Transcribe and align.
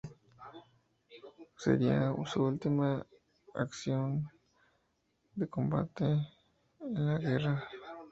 Sería 1.55 2.11
su 2.25 2.43
última 2.43 3.05
acción 3.53 4.27
de 5.35 5.47
combate 5.47 6.05
en 6.79 7.05
la 7.05 7.19
guerra. 7.19 7.69